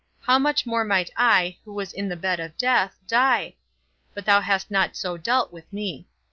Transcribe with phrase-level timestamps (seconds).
[0.21, 3.53] How much more might I, who was in the bed of death, die?
[4.15, 6.07] But thou hast not so dealt with me.